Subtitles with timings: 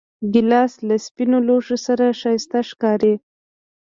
[0.33, 3.13] ګیلاس له سپینو لوښو سره ښایسته ښکاري.